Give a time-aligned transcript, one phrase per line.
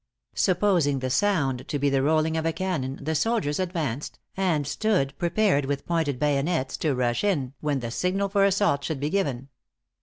[0.33, 5.15] Supposing the sound to be the rolling of a cannon, the soldiers advanced, and stood
[5.19, 9.49] prepared with pointed bayonets to rush in, when the signal for assault should be given.